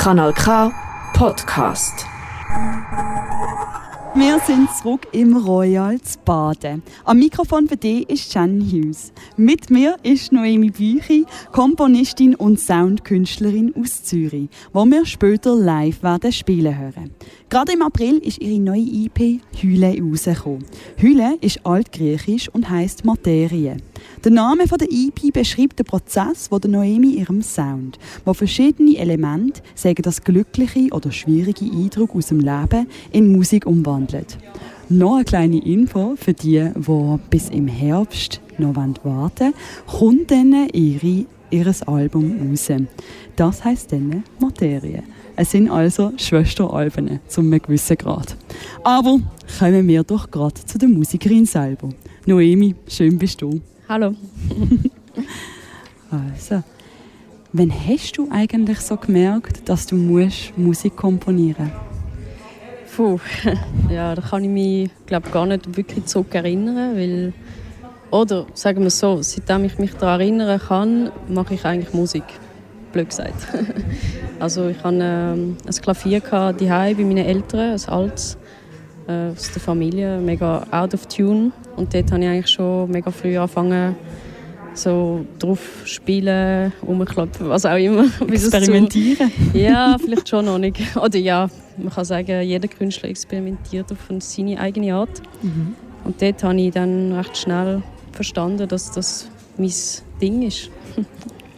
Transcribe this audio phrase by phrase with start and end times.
[0.00, 0.72] Kanal K
[1.12, 2.06] Podcast.
[4.14, 6.82] Wir sind zurück im Royal zu Baden.
[7.04, 9.12] Am Mikrofon für dich ist Jen Hughes.
[9.36, 16.32] Mit mir ist Noemi Büchi, Komponistin und Soundkünstlerin aus Zürich, wo wir später live werden
[16.32, 17.10] spielen hören.
[17.50, 20.64] Gerade im April ist ihre neue EP Hülle rausgekommen.
[20.96, 23.76] Hülle ist altgriechisch und heißt Materie.
[24.24, 29.62] Der Name der EP beschreibt den Prozess, wo der Noemi ihrem Sound, wo verschiedene Elemente,
[29.74, 34.38] sagen das glückliche oder schwierige Eindruck aus dem Leben, in Musik umwandelt.
[34.88, 39.54] Noch eine kleine Info für die, die bis im Herbst noch warten wollen,
[39.86, 42.68] kommt dann ihre, ihr Album raus.
[43.36, 45.02] Das heisst dann Materie.
[45.36, 48.36] Es sind also Schwesteralben zu einem gewissen Grad.
[48.84, 49.20] Aber
[49.58, 51.88] kommen wir doch gerade zu der Musikerin selber.
[52.26, 53.60] Noemi, schön bist du.
[53.90, 54.14] Hallo.
[56.12, 56.62] also,
[57.52, 61.72] wann hast du eigentlich so gemerkt, dass du musst Musik komponieren
[62.94, 63.18] Puh,
[63.90, 67.32] ja, da kann ich mich glaub, gar nicht wirklich zurück erinnern, weil
[68.12, 72.22] oder sagen wir so, seitdem ich mich daran erinnern kann, mache ich eigentlich Musik.
[72.92, 73.48] Blöd gesagt.
[74.38, 78.38] also ich hatte ähm, ein Klavier daheim bei meinen Eltern, ein altes
[79.10, 81.52] äh, aus der Familie, mega out of tune.
[81.76, 83.96] Und dort habe ich eigentlich schon mega früh angefangen,
[84.74, 88.04] so drauf spielen, rumklopfen, was auch immer.
[88.28, 89.30] Experimentieren?
[89.52, 90.78] ja, vielleicht schon noch nicht.
[90.96, 95.22] Oder ja, man kann sagen, jeder Künstler experimentiert auf seine eigene Art.
[95.42, 95.74] Mhm.
[96.04, 99.72] Und dort habe ich dann recht schnell verstanden, dass das mein
[100.20, 100.70] Ding ist.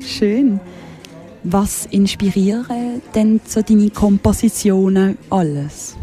[0.00, 0.60] Schön.
[1.42, 5.96] Was inspirieren denn so deine Kompositionen alles?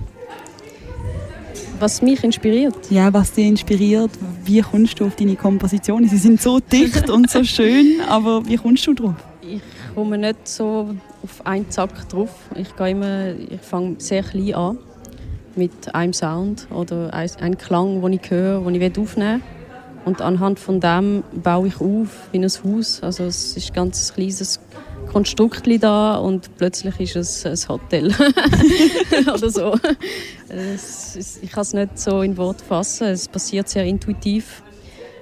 [1.84, 2.78] Was mich inspiriert?
[2.90, 4.12] Ja, was dich inspiriert.
[4.46, 6.08] Wie kommst du auf deine Kompositionen?
[6.08, 9.16] Sie sind so dicht und so schön, aber wie kommst du drauf?
[9.42, 9.60] Ich
[9.94, 12.30] komme nicht so auf einen Zack drauf.
[12.56, 14.78] Ich gehe immer, ich fange sehr klein an
[15.58, 20.06] mit einem Sound oder einem Klang, den ich höre, den ich aufnehmen will.
[20.06, 23.04] Und anhand von dem baue ich auf wie ein Haus.
[23.04, 24.62] Also es ist ein ganz kleines
[25.14, 28.12] Konstrukt da und plötzlich ist es ein Hotel
[29.34, 29.76] oder so.
[30.50, 33.08] Ist, ich kann es nicht so in Worte fassen.
[33.08, 34.64] Es passiert sehr intuitiv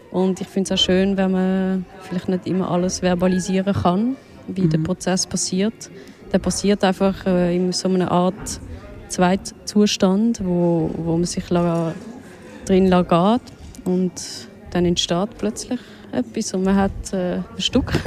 [0.10, 4.16] und ich finde es auch schön, wenn man vielleicht nicht immer alles verbalisieren kann,
[4.48, 4.70] wie mhm.
[4.70, 5.92] der Prozess passiert.
[6.32, 8.62] Der passiert einfach äh, in so einer Art
[9.10, 13.42] Zweitzustand, wo, wo man sich drin geht
[13.84, 14.12] und
[14.72, 15.82] dann entsteht plötzlich
[16.14, 17.92] etwas und man hat äh, ein Stück.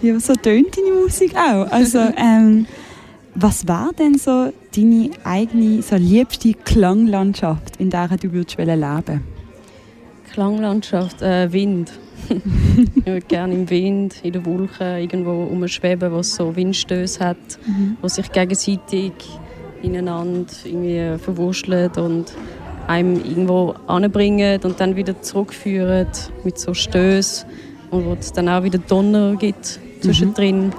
[0.00, 1.70] Ja, so tönt deine Musik auch.
[1.70, 2.66] Also, ähm,
[3.34, 9.22] was war denn so deine eigene, so liebste Klanglandschaft, in der du würdest leben
[10.32, 11.92] Klanglandschaft, äh, Wind.
[12.28, 17.36] ich würde gerne im Wind, in den Wolken irgendwo umschweben, wo es so Windstöße hat,
[17.66, 17.96] mhm.
[18.02, 19.12] wo sich gegenseitig
[19.82, 22.32] ineinander irgendwie verwurschteln und
[22.86, 26.08] einem irgendwo anbringen und dann wieder zurückführen
[26.44, 27.48] mit so Stößen
[27.90, 30.66] und wo es dann auch wieder Donner gibt zwischendrin.
[30.66, 30.72] Mhm.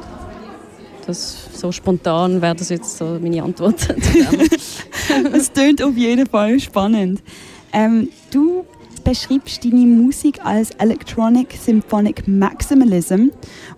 [1.06, 3.88] Das, so spontan wäre das jetzt so meine Antwort.
[5.34, 7.24] Es klingt auf jeden Fall spannend.
[7.74, 8.63] Ähm, du
[9.03, 13.30] beschreibst deine Musik als Electronic Symphonic Maximalism,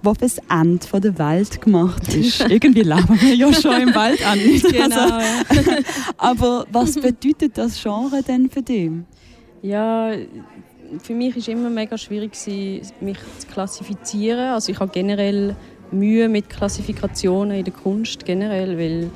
[0.03, 2.41] wo fürs Ende der Welt gemacht ist.
[2.49, 4.39] Irgendwie leben wir ja schon im Wald an.
[4.71, 5.71] Genau, also,
[6.17, 8.91] aber was bedeutet das Genre denn für dich?
[9.61, 10.11] Ja,
[10.99, 12.33] für mich es immer mega schwierig,
[12.99, 14.51] mich zu klassifizieren.
[14.53, 15.55] Also ich habe generell
[15.91, 19.09] Mühe mit Klassifikationen in der Kunst generell, weil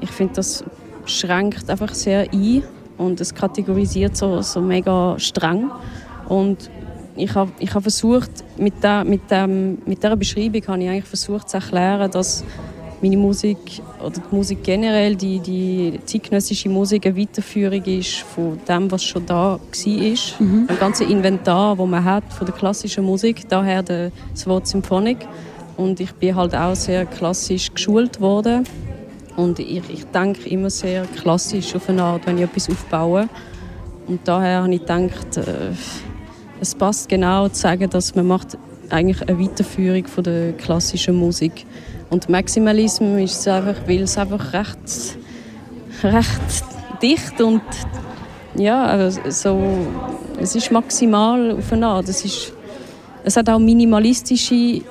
[0.00, 0.64] ich finde, das
[1.06, 2.62] schränkt einfach sehr ein
[2.98, 5.70] und es kategorisiert so, so mega streng.
[6.28, 6.70] Und
[7.16, 11.04] ich habe ich hab versucht, mit, der, mit, dem, mit dieser Beschreibung habe ich eigentlich
[11.04, 12.44] versucht zu erklären, dass
[13.02, 13.58] meine Musik
[14.04, 19.24] oder die Musik generell, die, die zeitgenössische Musik eine Weiterführung ist von dem, was schon
[19.26, 19.58] da war.
[20.38, 20.66] Mhm.
[20.68, 25.18] Ein ganzes Inventar, das man hat von der klassischen Musik, daher das Wort Symphonik.
[25.76, 28.64] Und ich bin halt auch sehr klassisch geschult worden.
[29.36, 33.28] Und ich, ich denke immer sehr klassisch auf eine Art, wenn ich etwas aufbaue.
[34.06, 35.70] Und daher habe ich gedacht, äh,
[36.60, 38.58] es passt genau zu sagen, dass man macht
[38.92, 41.66] eigentlich eine Weiterführung von der klassischen Musik
[42.10, 45.16] und Maximalismus ist es einfach, weil es einfach recht,
[46.02, 46.64] recht
[47.02, 47.62] dicht und
[48.56, 49.62] ja, also so,
[50.40, 52.08] es ist maximal auf eine Art.
[52.08, 52.52] Es, ist,
[53.22, 54.82] es hat auch minimalistische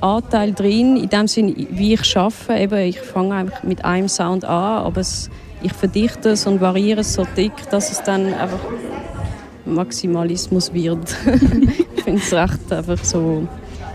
[0.00, 2.54] Anteile drin, in dem Sinne, wie ich arbeite.
[2.54, 5.30] Eben, ich fange einfach mit einem Sound an, aber es,
[5.62, 8.60] ich verdichte es und variiere es so dick, dass es dann einfach
[9.64, 11.16] Maximalismus wird.
[12.02, 13.46] ich finde es recht einfach so,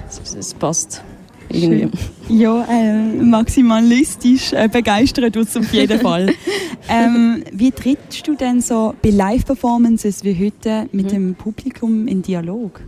[0.08, 1.04] es, es passt.
[1.50, 1.90] Irgendwie.
[2.30, 6.34] Ja, äh, maximalistisch äh, begeistert uns auf jeden Fall.
[6.90, 11.10] ähm, wie trittst du denn so bei Live-Performances wie heute mit mhm.
[11.10, 12.82] dem Publikum in Dialog?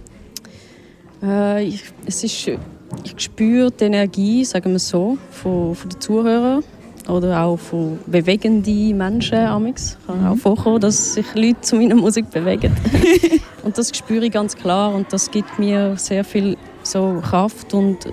[1.24, 6.64] Äh, ich, es ist, ich spüre die Energie, sagen wir so, von, von den Zuhörern
[7.10, 9.38] oder auch von bewegenden Menschen.
[9.38, 9.98] Amix.
[10.06, 10.40] Kann auch mhm.
[10.40, 12.76] vorkommen, dass sich Leute zu meiner Musik bewegen.
[13.70, 18.04] und das spüre ich ganz klar und das gibt mir sehr viel so Kraft und
[18.04, 18.10] äh,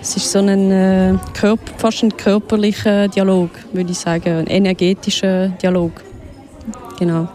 [0.00, 5.48] es ist so ein äh, Körper, fast ein körperlicher Dialog, würde ich sagen, ein energetischer
[5.48, 5.92] Dialog.
[6.98, 7.28] Genau.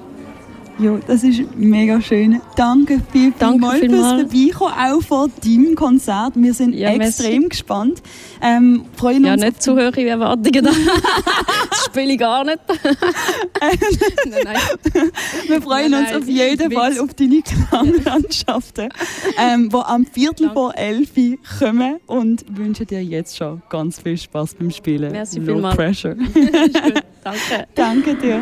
[0.77, 2.41] Ja, das ist mega schön.
[2.57, 6.33] Danke viel, Danke viel fürs Vorbeikommen, auch vor deinem Konzert.
[6.35, 7.49] Wir sind ja, extrem merci.
[7.49, 8.03] gespannt.
[8.41, 10.65] Ähm, freuen ja, uns nicht zu hohe Erwartungen.
[11.69, 12.59] das spiele ich gar nicht.
[13.61, 15.11] nein, nein.
[15.47, 18.89] Wir freuen nein, uns auf jeden Fall auf deine Klanglandschaften,
[19.37, 20.53] ähm, die am Viertel Danke.
[20.53, 21.11] vor elf
[21.59, 25.13] kommen und wünschen dir jetzt schon ganz viel Spaß beim Spielen.
[25.13, 25.75] Merci Low vielmals.
[25.77, 26.15] pressure.
[27.23, 27.67] Danke.
[27.75, 28.41] Danke dir.